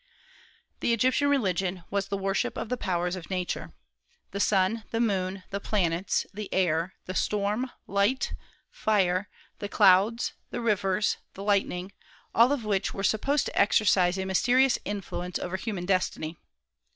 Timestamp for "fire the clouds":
8.71-10.33